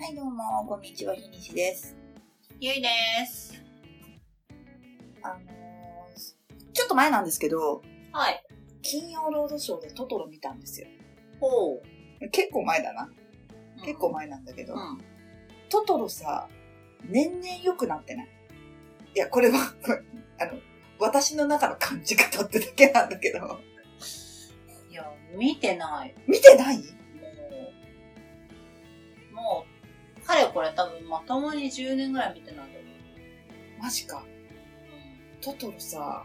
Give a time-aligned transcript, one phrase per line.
[0.00, 1.96] はい、どうも、こんにちは、ひにしです。
[2.60, 2.88] ゆいで
[3.26, 3.60] す。
[5.22, 7.82] あのー、ちょっと前なんですけど、
[8.12, 8.44] はい。
[8.82, 10.86] 金曜ロードショーでトトロ見たんですよ。
[11.40, 11.82] ほ
[12.30, 13.04] 結構前だな。
[13.82, 13.84] う。
[13.84, 14.98] 結構前なんだけど、うん。
[15.68, 16.48] トトロさ、
[17.04, 18.28] 年々良くなってない
[19.14, 20.02] いや、これは、こ れ
[20.40, 20.60] あの、
[21.00, 23.38] 私の中の感じ方ってだけなんだけど、
[24.90, 26.14] いや、見てない。
[26.26, 26.97] 見てない？
[30.28, 33.82] う、かれこれ多分まともに10年ぐらい見てないと思う。
[33.82, 34.24] マジか。
[35.40, 36.24] トトロさ、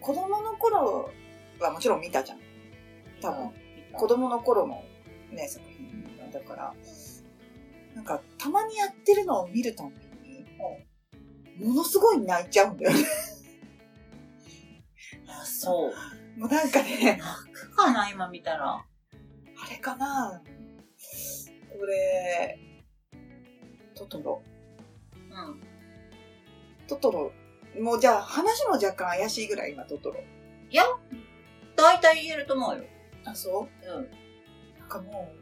[0.00, 1.10] 子供の頃
[1.60, 2.38] はもちろん見たじゃん。
[3.20, 3.50] 多分。
[3.92, 4.82] 子供の頃の
[5.30, 6.74] ね、作品だから、
[7.94, 9.90] なんか、たまにやってるのを見るたび
[10.28, 10.44] に、
[11.64, 13.04] ものすごい泣いちゃうんだよね。
[15.28, 15.92] あ、そ
[16.36, 16.40] う。
[16.40, 18.74] もうなんかね、泣くかな、今見たら。
[18.74, 18.84] あ
[19.70, 20.42] れかな
[21.78, 22.58] これ、
[23.94, 24.42] トトロ。
[25.30, 25.60] うん。
[26.86, 27.32] トトロ。
[27.80, 30.20] もうじゃあ話も若干怪しいぐらい今トトロ。
[30.70, 30.84] いや、
[31.76, 32.84] 大体言えると思うよ。
[33.24, 33.90] あ、そう？
[33.90, 34.08] うん。
[34.78, 35.32] なんかも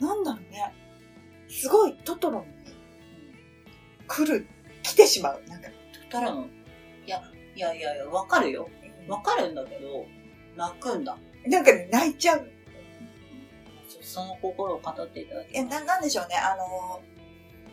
[0.00, 0.72] う、なんだろうね。
[1.48, 2.46] すごいトトロに
[4.06, 4.46] 来る、
[4.82, 5.42] 来てしまう。
[5.48, 5.68] なんか、
[6.10, 6.46] トトロの。
[7.06, 7.22] いや、
[7.56, 8.68] いやいやいや、わかるよ。
[9.08, 10.06] わかるんだけど、
[10.56, 11.16] 泣くんだ。
[11.46, 12.46] なんかね、泣いちゃう。
[13.88, 16.36] そその心を語っていただけえ、な、なんでしょうね。
[16.36, 17.00] あの、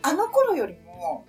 [0.08, 1.26] あの頃よりも、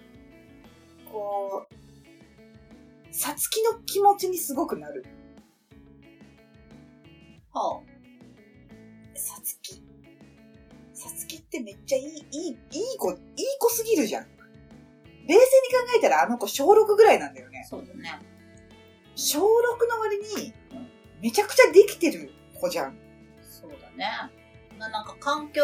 [1.10, 5.02] こう、さつきの気持ちにすごくなる。
[7.54, 7.80] は
[9.14, 9.82] さつき。
[10.92, 12.56] さつきってめっちゃいい、いい、いい
[12.98, 13.18] 子、いい
[13.58, 14.24] 子すぎるじゃん。
[14.24, 14.28] 冷
[15.28, 15.42] 静に考
[15.96, 17.66] えたらあの子小6ぐらいなんだよあ、ね。
[17.66, 18.20] そうだね。
[19.14, 19.42] 小6
[19.88, 20.52] の割に、
[21.22, 22.30] めちゃくちゃできてる
[22.60, 22.98] 子じゃん。
[23.40, 24.06] そうだね。
[24.78, 25.62] ななんか環境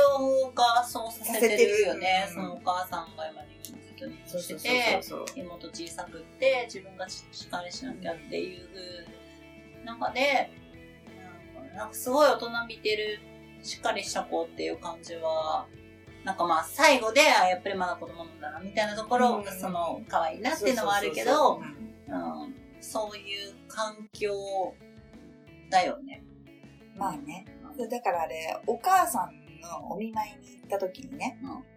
[0.54, 2.28] がそうさせてるよね。
[2.32, 5.00] そのお母さんが今入院ずっとしてて、
[5.36, 8.68] 妹小さくって、自分がししっかりしなきゃっていう
[9.84, 13.20] 中で、うんなんかすごい大人見てる、
[13.62, 15.66] しっかりした子っていう感じは、
[16.24, 21.60] なんかまあ最後で、あやっぱりまだ子供なんだな、みたいなところその、可愛いなっていうのもあるけど
[22.80, 24.74] そういう環境
[25.70, 26.22] だよね。
[26.26, 26.32] うん
[26.98, 27.46] まあね。
[27.76, 31.72] だからあれ、お母さんのお見舞いに行った時にね、うん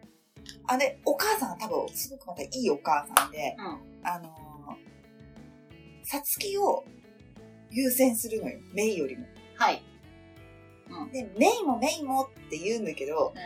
[0.67, 4.07] あれ、お母さんは多分すごくまたいいお母さんで、うん。
[4.07, 6.85] あのー、さつきを
[7.71, 8.59] 優先するのよ。
[8.73, 9.25] メイよりも。
[9.55, 9.83] はい。
[11.11, 13.41] で、メイもメイもって言うんだけど、うん。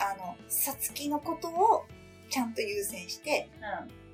[0.00, 1.84] あの、さつきのことを
[2.30, 3.50] ちゃんと優先して、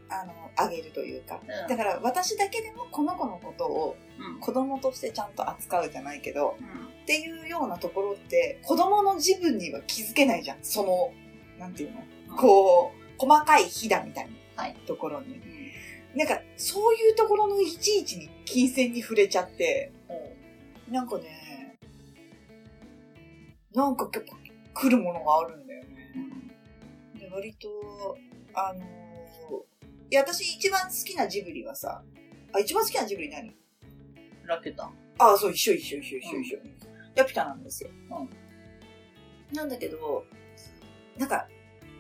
[0.09, 1.41] あの、あげるというか。
[1.43, 4.41] うんだから私だけでもこの子のことをうん。
[4.41, 6.94] 子供としてちゃんと扱うじゃないけど、うん。
[7.05, 10.59] っていうようなところって、子供の自分には気づけないじゃん。
[10.63, 11.13] その、
[11.59, 12.01] なんていうの？
[12.31, 15.41] うんこう、細かいひだみたいなはいところに。
[16.17, 19.93] なんか、そういうところのいちいちに金銭に触れちゃって、
[20.89, 21.79] なんかね、
[23.75, 24.37] なんか結構
[24.73, 25.89] 来るものがあるんだよね。
[27.21, 27.69] で割と、
[28.55, 28.85] あのー
[30.11, 32.03] いや、私一番好きなジブリはさ、
[32.53, 33.53] あ、一番好きなジブリ何？
[34.45, 34.91] ラピュタ。
[35.19, 36.59] あ、そう、一緒一緒一緒一緒一緒。
[37.15, 37.91] ラピュタなんですよ。
[38.11, 39.57] うん。
[39.57, 40.25] なんだけど、
[41.17, 41.49] なんか、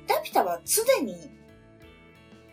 [0.08, 1.30] ラピュタは常に、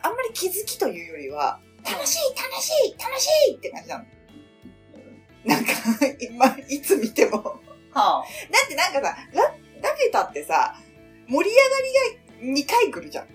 [0.01, 4.05] あんまり気づきというよりは、楽しい楽しい楽しいって感じなの。
[5.43, 5.71] なんか、
[6.21, 7.37] 今、いつ見ても。
[7.91, 8.23] はあ。
[8.51, 10.75] だってなんかさ、ラ、ラピュタってさ、
[11.27, 13.27] 盛り上がりが2回来るじゃん。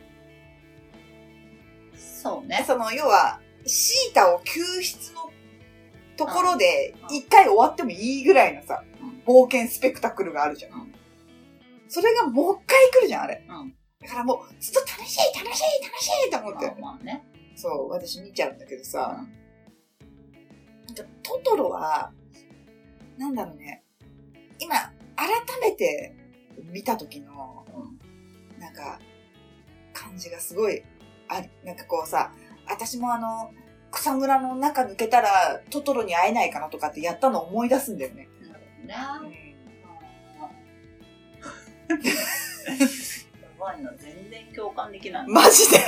[1.96, 2.64] そうね。
[2.66, 5.30] その、要は、シータを救出の
[6.16, 8.82] ところで、1回終わってもいいぐらいのさ、
[9.26, 10.72] 冒険スペクタクルがあるじゃん。
[10.72, 10.94] うん
[11.88, 13.44] それがもう一回来るじゃん、あれ。
[13.48, 13.74] うん。
[14.00, 16.66] だからもう、ずっと楽しい楽しい楽しいと思って。
[16.80, 17.24] まあまあね。
[17.54, 19.46] そう、私見ちゃうんだけどさ、うん
[20.86, 22.12] なんかトトロは、
[23.18, 23.82] なんだろうね、
[24.60, 24.74] 今、
[25.16, 25.28] 改
[25.60, 26.14] めて
[26.70, 27.64] 見た時の、
[28.58, 29.00] なんか、
[29.92, 30.82] 感じがすごい、
[31.28, 32.32] あなんかこうさ、
[32.68, 33.52] 私もあの、
[33.90, 38.28] 草むらの中抜けたらトトロに会えないかなとかってやったのを思い出すんだよね。
[38.84, 38.94] ね。
[39.22, 39.46] うん
[41.88, 42.02] や
[43.58, 45.28] ばいな、全然共感できない。
[45.28, 45.78] マジで？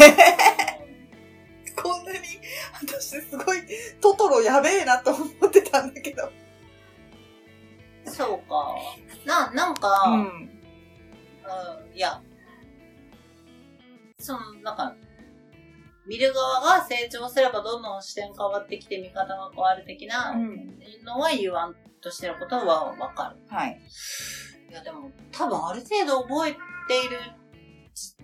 [1.81, 2.19] こんなに、
[2.81, 3.63] 私すごい
[4.01, 6.31] トトロやべえなと思ってたんだけど。
[8.07, 8.75] そうか。
[9.27, 10.51] な、なんか、ううん、ん。
[11.95, 12.23] いや、
[14.19, 14.95] その、なんか、
[16.09, 23.43] 見る側が成長すればどんどん視点変わってきて見方が変わる的なうんのは言わんとしてることはわかる。
[23.49, 23.81] はい。
[24.71, 26.55] いやでも多分ある程度覚えっ
[26.89, 27.19] ている
[27.95, 28.15] じ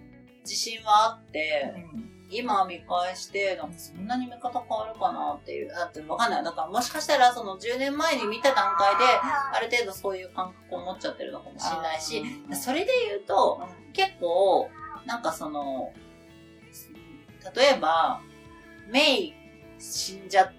[0.43, 5.69] 自信はあって、うん今見返して、なんかそんなに見方変わるかなっていう。
[5.69, 6.45] だってわかんない。
[6.45, 9.05] だからもしかしたらその10年前に見た段階で、
[9.53, 12.23] ある程度そういう感覚を持っちゃってるのかもしれないし、
[12.55, 14.69] それで言うと、結構、
[15.07, 15.93] なんかその、
[17.55, 18.21] 例えば、
[18.89, 19.35] メイ
[19.79, 20.53] 死んじゃっ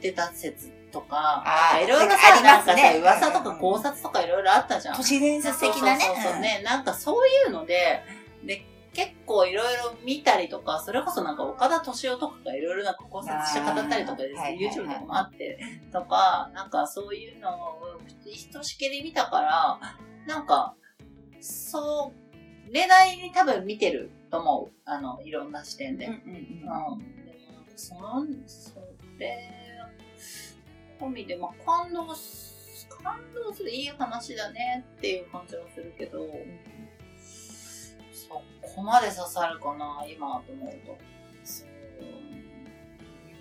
[0.00, 1.44] てた説とか、
[1.82, 4.96] いろいろさ、なんかさ、噂とか考察とかいろいろあったじゃん。
[4.96, 6.00] 都市伝説的なね。
[6.00, 6.62] そうそうそうそうね。
[6.64, 8.02] なんかそういうので、
[8.44, 15.58] で、結構いろいろ見たりとか、それこそなんか岡田敏夫とかがいろいろなんか考察して語ったりとかですあーはいはいはい YouTube とかもあって、
[15.92, 19.78] とか、なんかそういうのをひとしきり見たから、
[20.26, 20.74] なんか、
[21.40, 22.12] そ
[22.68, 24.80] う、例題に多分見てると思う。
[24.86, 26.06] あの、いろんな視点で。
[26.06, 26.38] うんうんうんうん。
[26.56, 28.80] でもなんかその、そ
[29.18, 29.52] れ、
[30.98, 36.26] 込みで、まあ、感動す、感動するいい話だねっていう感じはするけど、
[38.10, 40.98] そこまで刺さるかな、今と思うと。
[41.44, 41.68] そう。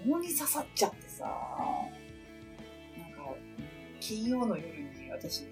[0.05, 1.25] 妙に刺さっちゃってさ、
[2.97, 3.33] なんか、
[4.01, 5.45] 金曜の夜に私、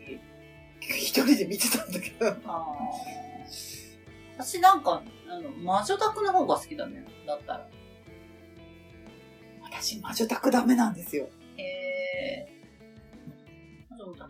[0.81, 2.25] 一人で見てたんだけど、
[4.39, 7.05] 私なんか、あの、魔女宅の方が好きだね。
[7.27, 7.69] だったら。
[9.61, 11.27] 私魔女宅ダメなんですよ。
[11.57, 12.47] へえ。
[13.89, 14.29] 魔女宅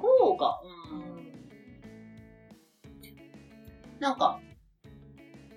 [0.00, 1.32] 方が、うん。
[3.98, 4.40] なんか、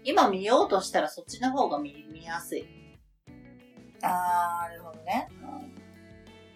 [0.04, 2.66] 今見ようとしたらそっちの方が見見やすい。
[4.02, 5.30] あー、なるほどね。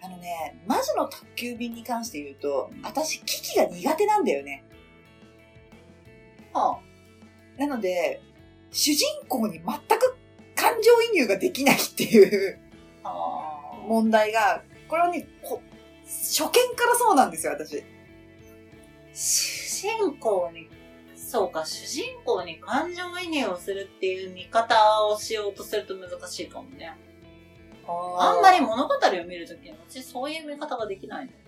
[0.02, 4.64] あのね、魔女の宅急便に関して言うと、私、キキが苦手なんだよね。
[6.58, 6.80] は
[7.56, 8.20] なので、
[8.70, 10.16] 主人公に全く
[10.54, 12.58] 感情移入ができないっていう
[13.86, 15.60] 問題が、これはね、こ
[16.04, 17.84] 初見からそうなんですよ、私。
[19.12, 20.68] 主人公に、
[21.16, 26.96] そうか、主人公に感情移入をするっていう見方をしようとすると難しいかもね。
[27.86, 31.32] あんまり物語を見るときに、私そういう見方ができないの。
[31.32, 31.38] な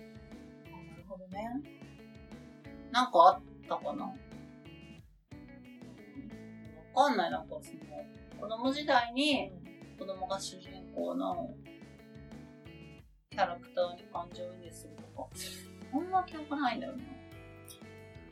[0.97, 1.61] るほどね。
[2.91, 4.13] なんかあったかな
[6.93, 9.51] わかんない、なんかその、子供時代に
[9.97, 11.49] 子供が主人公の
[13.29, 15.29] キャラクターに感情移入するとか、
[15.91, 17.03] そんな記憶ないんだよね。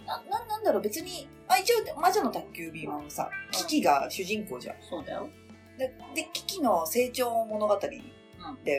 [0.06, 4.75] な、な、なんだろう、別に、あ、一応、魔女の宅急便はさ、キキが主人公じゃん。
[4.81, 5.29] そうだよ。
[5.77, 7.91] で、でキキの成長物語だよ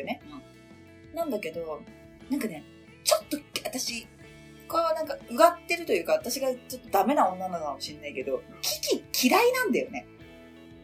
[0.05, 0.21] ね。
[1.15, 1.81] なんだけど、
[2.29, 2.65] なんかね、
[3.05, 4.07] ちょっと、私、
[4.71, 10.07] これはなんか、うがってるというか、私がちょっとダメな女なのかもしれないけど、キキ嫌いなんだよね。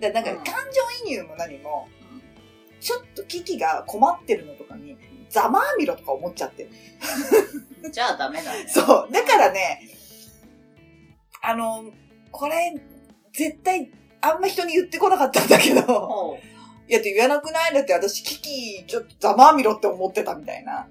[0.00, 0.54] だからなんか、うん感
[1.04, 1.88] 情移入も何も、
[2.80, 4.98] ちょっとキキが困ってるのとかに、
[5.30, 6.70] ざまあみろとか思っちゃってる。
[7.84, 7.92] うん。
[7.92, 8.66] じゃあダメだね。
[8.68, 9.12] そう。
[9.12, 9.80] だからね、
[11.40, 11.84] あの、
[12.32, 12.74] これ、
[13.32, 16.38] 絶対、あんま人に言ってこなかったんだけど。
[16.88, 17.74] いやって言わなくない？
[17.74, 20.88] だって私、キキ、ちょっとざまあみろって思ってたみたいな。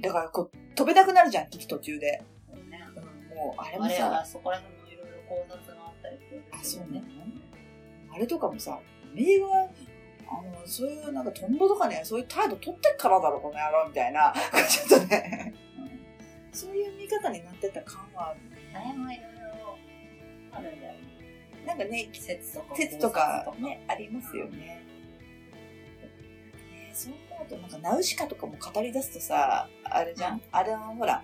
[0.00, 2.22] だから、こう、飛べなくなるじゃん、キキ途中で。
[2.70, 2.86] ね。
[3.30, 7.04] うん、もう、あれもあれはさ、そこら辺もいろいろ考察があったりするんあ、ですよそうね。。
[8.12, 8.78] あれとかもさ、
[9.14, 9.46] 映画、
[10.28, 14.34] あの、そういうなんかトンボとかね、そういう態度取ってっからだろ、この野郎、みたいな。
[14.68, 15.54] ちょっとね、
[16.52, 18.40] そういう見方になってた感はある。
[18.74, 19.26] あれもいろい
[19.60, 19.78] ろ
[20.52, 21.00] あるんだよね。
[21.66, 22.76] なんかね、説とか。
[22.76, 24.56] 説とか考察ね、ありますよね。
[24.58, 24.84] ね
[26.92, 31.22] そう思うと、なんか、ナウシカとかも語り出すとさ、あれじゃん、あれはほら、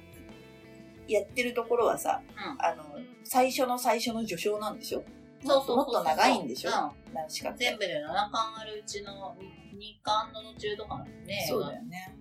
[1.08, 2.84] やってるところはさ、うんあの、
[3.24, 5.02] 最初の最初の序章なんでしょ？
[5.44, 6.70] そうそうそうもっと長いんでしょ？
[6.70, 7.14] うん。
[7.14, 7.64] ナウシカって。
[7.64, 9.36] 全部で7巻あるうちの
[9.74, 11.46] 2巻の途中とかなんでね。
[11.48, 12.16] そうだよね。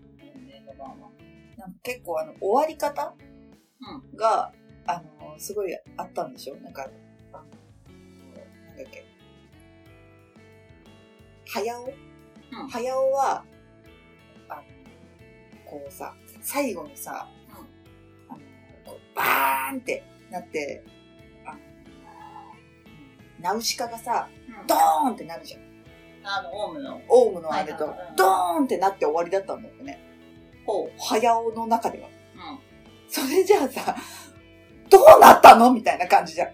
[0.50, 1.10] 映画版は。
[1.57, 3.13] なんか結構あの、終わり方
[4.15, 4.51] が、
[4.88, 6.55] あの、すごいあったんでしょ？
[6.57, 6.88] なんか、
[7.33, 9.05] あの、なんだっけ？
[11.45, 11.86] 早尾？
[11.86, 11.89] う
[12.65, 13.45] ん早尾は、
[14.50, 14.63] あの、
[15.65, 17.27] こうさ、最後にさ、
[18.29, 18.39] あの、
[18.86, 20.83] こうバーンってなって、
[21.45, 21.60] あの、
[23.39, 24.79] ナウシカがさ、うんドー
[25.10, 25.62] ンってなるじゃん。
[26.24, 27.01] あの、オウムの。
[27.07, 30.00] オウムのあれとドーンってなって終わりだったんだよね。
[30.65, 30.91] ほう。
[31.00, 32.07] 早尾の中では。
[32.07, 32.60] うん。
[33.07, 33.95] それじゃあさ、
[34.89, 36.50] どうなったのみたいな感じじゃん。
[36.50, 36.51] う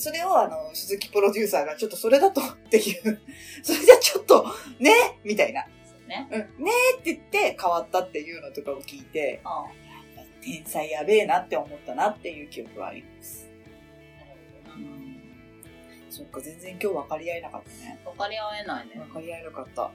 [0.00, 3.20] それをあの、鈴木プロデューサーがちょっとそれだとっていう、
[3.62, 4.46] それじゃちょっと、
[4.78, 5.66] ねみたいな。
[6.08, 6.28] ね。
[6.30, 6.64] うん。
[6.64, 9.88] ねえって言って変わったっていうのとかを聞いて、ああ
[10.40, 13.48] 天才やべえなって思ったなっていう記憶はあります。
[14.18, 14.30] なる
[14.64, 14.74] ほどな。
[14.76, 15.20] うん。
[16.10, 18.00] そっか、全然今日分かり合えなかったね。
[18.04, 18.94] 分かり合えないね。
[18.96, 19.90] 分かり合えなかった。